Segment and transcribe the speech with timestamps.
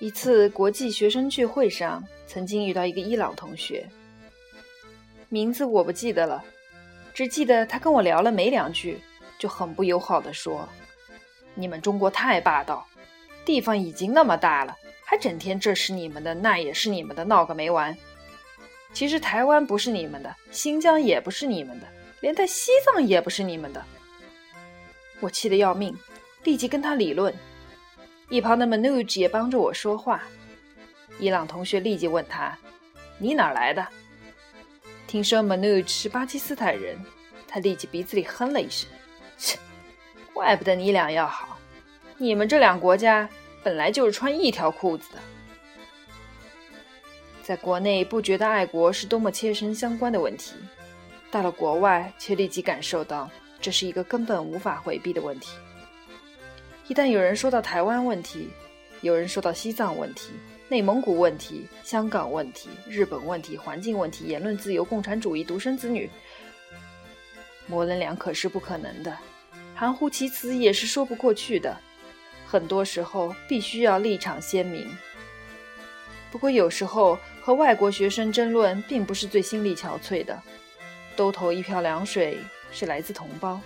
[0.00, 3.88] 一次国际学生聚会上，曾经遇到一个伊朗同学，
[5.28, 6.44] 名字我不记得了，
[7.12, 9.00] 只记得他跟我聊了没两句，
[9.40, 10.68] 就很不友好的说
[11.56, 12.86] ：“你们中国太霸道，
[13.44, 17.96] 地方已经那么大了，还整天这是你们的，那也是你们的，闹个没完。
[18.92, 21.86] 其实台湾不是你们的，新疆也不是你们的，
[22.20, 23.84] 连带西藏也不是你们的。”
[25.18, 25.92] 我气得要命，
[26.44, 27.34] 立即跟他理论。
[28.30, 30.22] 一旁的 Manuj 也帮着我说话。
[31.18, 32.56] 伊朗同学立即问他
[33.18, 33.86] ：“你哪来的？”
[35.06, 36.98] 听说 Manuj 是巴基斯坦人，
[37.46, 38.88] 他立即鼻子里哼了一声
[39.38, 39.58] ：“切，
[40.34, 41.58] 怪不得你俩要好。
[42.18, 43.28] 你们这两国家
[43.62, 45.18] 本来就是穿一条裤子的。”
[47.42, 50.52] 在国内不觉得爱国是多么切身相关的问题，
[51.30, 55.48] 到了国外却立即感受到这是一个根本无法回避的问题。
[56.88, 58.48] 一旦有人说到台湾问题，
[59.02, 60.30] 有人说到西藏问题、
[60.70, 66.08] 内蒙古问题、香港问题、日本问题、环境问题、言论自由、共产主义、独生子女，
[67.66, 69.14] 模棱两可是不可能的，
[69.74, 71.76] 含糊其辞也是说不过去的。
[72.46, 74.90] 很多时候必须要立场鲜明。
[76.30, 80.42] 不过有时候和外国学生争论并不是最心力憔悴的，
[81.14, 82.38] 兜头一瓢凉水
[82.72, 83.60] 是来自同胞。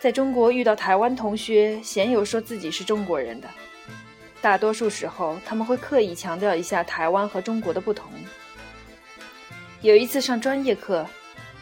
[0.00, 3.46] 在中国遇到台湾同学，鲜有说自己是中国人的。
[4.40, 8.10] 大多数时候，他们会刻意强调一下台湾和中国的不同。
[9.82, 11.06] 有一次上专业课，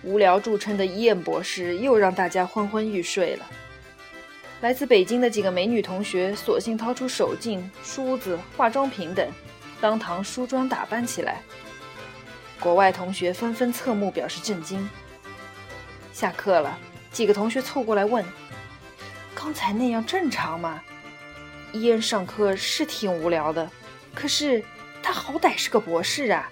[0.05, 3.47] 无聊著称的伊恩博士又让大家昏昏欲睡了。
[4.61, 9.29] 来自北京的几个美女同学，索性掏出手镜、梳子、化妆品等，
[9.81, 11.43] 当堂梳妆打扮起来。
[12.61, 14.89] 国外同学纷纷侧目表示震惊。
[16.13, 16.79] 下课了。
[17.11, 18.25] 几个同学凑过来问
[19.35, 20.83] ：“刚才那样正常吗？”
[21.73, 23.71] 伊恩上课是挺无聊的，
[24.15, 24.65] 可是
[25.03, 26.51] 他好歹是个博士啊，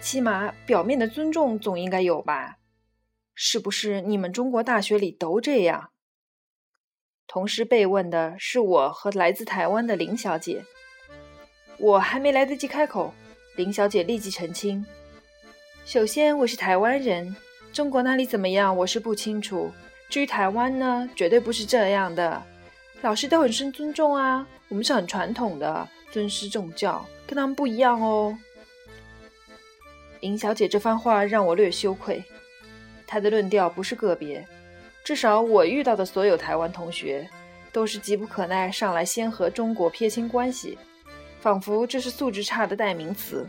[0.00, 2.56] 起码表面的尊重总应该有吧？
[3.34, 5.90] 是不是你们中国大学里都这样？
[7.26, 10.64] 同时被问的是我和来自台湾的林小姐。
[11.78, 13.14] 我还没来得及开口，
[13.56, 14.84] 林小姐立即澄清
[15.86, 17.34] ：“首先，我是台湾人。”
[17.74, 18.74] 中国那里怎么样？
[18.76, 19.68] 我是不清楚。
[20.08, 22.40] 至于台湾呢，绝对不是这样的。
[23.02, 28.38] 老师都很深尊重啊，我们是很传统的，尊师重教，跟他们不一样哦。
[30.20, 32.22] 林小姐这番话让我略羞愧。
[33.08, 34.46] 她的论调不是个别，
[35.02, 37.28] 至少我遇到的所有台湾同学，
[37.72, 40.78] 都是急不可耐上来先和中国撇清关系，
[41.40, 43.44] 仿佛这是素质差的代名词。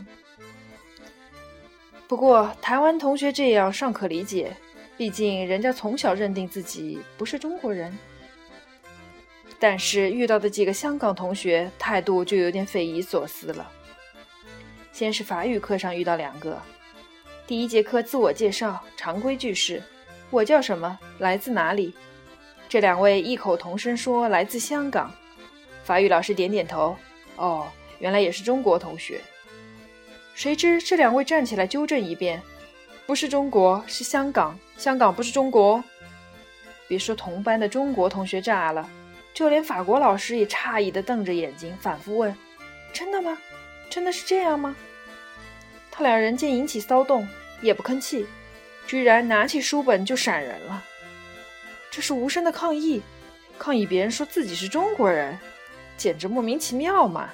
[2.08, 4.56] 不过，台湾同学这样尚可理解，
[4.96, 7.96] 毕竟人家从小认定自己不是中国人。
[9.58, 13.68] 但是遇到的几个香港同学态度就有点匪夷所思了。
[14.92, 16.60] 先是法语课上遇到两个，
[17.46, 19.82] 第一节课自我介绍，常规句式
[20.30, 21.92] ：“我叫什么，来自哪里。”
[22.68, 25.12] 这两位异口同声说来自香港。
[25.84, 26.96] 法语老师点点头
[27.36, 27.66] ：“哦，
[27.98, 29.20] 原来也是中国同学。”
[30.36, 32.42] 谁知这两位站起来纠正一遍
[33.06, 34.56] ：“不是中国，是香港。
[34.76, 35.82] 香港不是中国。”
[36.86, 38.86] 别说同班的中国同学炸了，
[39.32, 42.36] 就连法国老师也诧异地瞪着眼睛，反复问
[42.92, 43.38] ：“真的吗？
[43.88, 44.76] 真的是这样吗？”
[45.90, 47.26] 他两人见引起骚动，
[47.62, 48.26] 也不吭气，
[48.86, 50.84] 居然拿起书本就闪人了。
[51.90, 53.00] 这是无声的抗议，
[53.58, 55.38] 抗议别人说自己是中国人，
[55.96, 57.30] 简直莫名其妙嘛！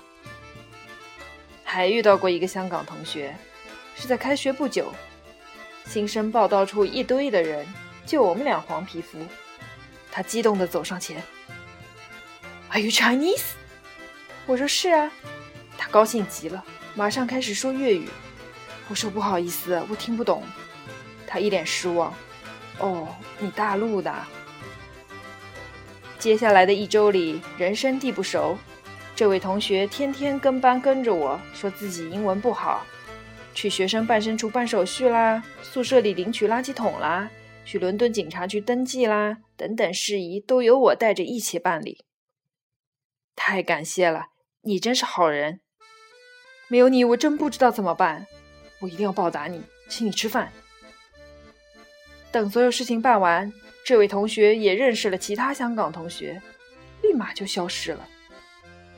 [1.72, 3.34] 还遇到过一个香港同学，
[3.96, 4.92] 是在开学不久，
[5.86, 7.66] 新生报道处一堆的人，
[8.04, 9.18] 就我们俩黄皮肤。
[10.10, 11.22] 他激动地走上前
[12.68, 13.52] ，Are you Chinese？
[14.44, 15.10] 我说是啊。
[15.78, 16.62] 他高兴极了，
[16.94, 18.06] 马上开始说粤语。
[18.90, 20.42] 我说不好意思，我听不懂。
[21.26, 22.12] 他一脸失望。
[22.80, 23.08] 哦，
[23.38, 24.14] 你大陆的。
[26.18, 28.58] 接下来的一周里，人生地不熟。
[29.22, 32.84] 这位同学天天跟班跟着我，说自己英文不好，
[33.54, 37.30] 去学生办事处办手续啦，宿舍里领取垃圾桶啦，
[37.64, 42.04] 去伦敦警察局登记啦，等等事宜都由我带着一起办理。
[43.36, 44.24] 太感谢了，
[44.62, 45.60] 你真是好人。
[46.66, 48.26] 没有你，我真不知道怎么办。
[48.80, 50.52] 我一定要报答你，请你吃饭。
[52.32, 53.52] 等所有事情办完，
[53.86, 56.42] 这位同学也认识了其他香港同学，
[57.02, 58.08] 立马就消失了。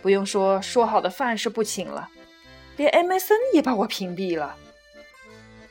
[0.05, 2.11] 不用说，说好的饭是不请了，
[2.77, 4.55] 连 MSN 也把我屏蔽了。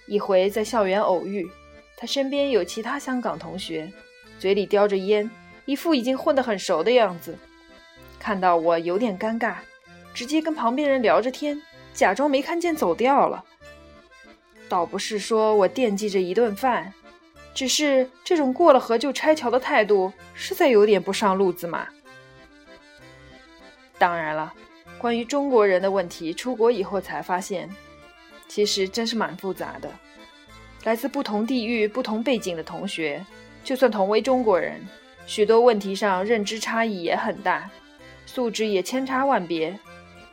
[0.07, 1.47] 一回在校园偶遇，
[1.95, 3.93] 他身边有其他香港同学，
[4.39, 5.29] 嘴里叼着烟，
[5.65, 7.37] 一副已经混得很熟的样子。
[8.17, 9.57] 看到我有点尴尬，
[10.15, 11.61] 直接跟旁边人聊着天，
[11.93, 13.45] 假装没看见走掉了。
[14.67, 16.91] 倒不是说我惦记着一顿饭，
[17.53, 21.87] 只是这种过了河就拆桥的态度，实在有点不上路子嘛。
[23.97, 24.53] 当然了，
[24.97, 27.69] 关于中国人的问题，出国以后才发现，
[28.47, 29.89] 其实真是蛮复杂的。
[30.83, 33.25] 来自不同地域、不同背景的同学，
[33.63, 34.85] 就算同为中国人，
[35.25, 37.69] 许多问题上认知差异也很大，
[38.25, 39.77] 素质也千差万别，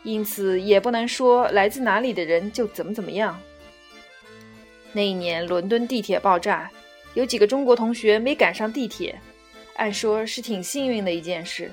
[0.03, 3.41] 因此也不能说来自哪里的人就怎么怎么样。
[4.93, 6.69] 那一年伦敦地铁爆炸，
[7.15, 9.17] 有几个中国同学没赶上地铁，
[9.77, 11.71] 按说是挺幸运的一件事，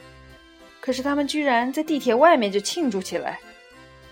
[0.88, 3.42] 可是他们居然在地铁外面就庆祝起来，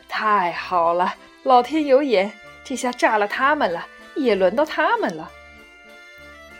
[0.10, 2.30] 太好了，老天有眼，
[2.66, 3.88] 这下炸了他们了。
[4.14, 5.32] 也轮到他们了。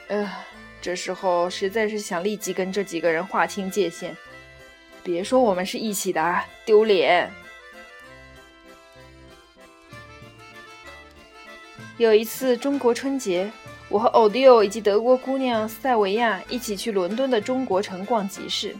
[0.08, 0.32] 呃，
[0.82, 4.16] 这时候实在是想立即跟这几个人划清界限，
[5.04, 7.30] 别说我们是一起的，丢脸。
[11.98, 13.52] 有一次中国春节，
[13.90, 18.74] 我和欧迪欧以及德国姑娘塞维亚一起去伦敦的中国城逛集市，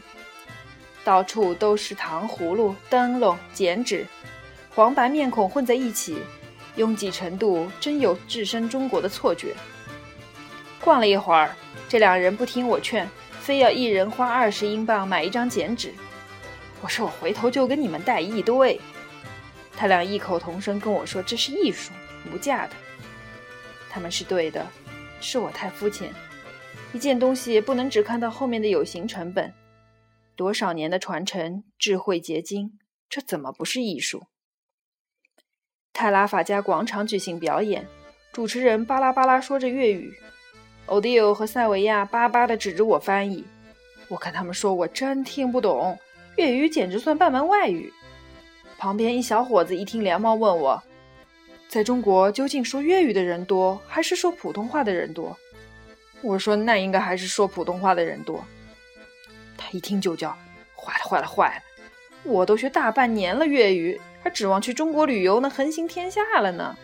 [1.06, 4.04] 到处都是糖葫芦、灯笼、剪纸，
[4.74, 6.18] 黄白面孔混在一起。
[6.74, 9.54] 拥挤程度真有置身中国的错觉。
[10.80, 11.54] 逛了一会儿，
[11.88, 13.08] 这两人不听我劝，
[13.38, 15.94] 非要一人花二十英镑买一张剪纸。
[16.82, 18.78] 我说我回头就跟你们带一堆。
[19.76, 21.92] 他俩异口同声跟我说这是艺术，
[22.32, 22.72] 无价的。
[23.88, 24.66] 他们是对的，
[25.20, 26.12] 是我太肤浅。
[26.92, 29.54] 一件东西不能只看到后面的有形成本，
[30.36, 32.78] 多少年的传承、智慧结晶，
[33.08, 34.26] 这怎么不是艺术？
[35.94, 37.88] 泰拉法加广场举行表演，
[38.34, 40.12] 主持人巴拉巴拉说着粤语，
[40.84, 43.46] 欧迪欧和塞维亚巴巴的指着我翻译。
[44.08, 45.98] 我看他们说我真听不懂
[46.36, 47.90] 粤语，简直算半门外语。
[48.76, 50.82] 旁边一小伙子一听，连忙问我，
[51.66, 55.34] 在中国究竟说粤语的人多，还是说普通话的人多？
[56.20, 58.44] 我说那应该还是说普通话的人多。
[59.72, 60.30] 一听就叫
[60.76, 61.62] 坏了坏了坏了，
[62.24, 64.00] 我都学大半年了粤语。
[64.22, 66.76] 还指望去中国旅游能横行天下了呢？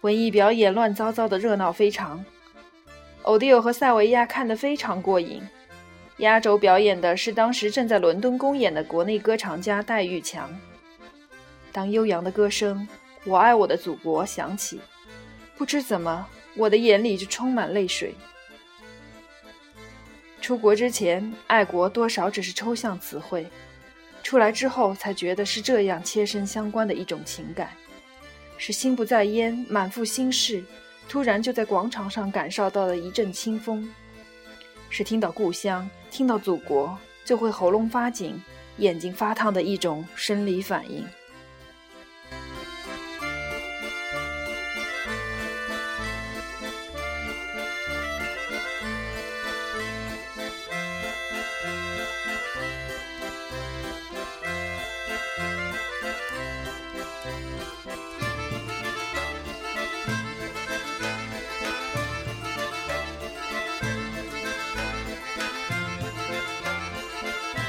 [0.00, 2.24] 文艺表演乱糟糟的，热闹非常。
[3.22, 5.40] 欧迪欧和塞维亚看得非常过瘾。
[6.18, 10.50] 压轴表演的是当时正在伦敦公演的国内歌唱家戴玉强。
[11.70, 12.86] 当悠扬的歌声
[13.24, 14.80] “我爱我的祖国”响起，
[15.56, 16.26] 不知怎么，
[16.56, 18.14] 我的眼里就充满泪水。
[20.44, 23.46] 出国之前，爱国多少只是抽象词汇。
[24.22, 27.70] 出来之后才觉得是这样切身相关的一种情感，
[28.58, 30.62] 是心不在焉、满腹心事，
[31.08, 33.90] 突然就在广场上感受到了一阵清风，
[34.90, 36.94] 是听到故乡、听到祖国
[37.24, 38.38] 就会喉咙发紧、
[38.76, 41.06] 眼睛发烫的一种生理反应。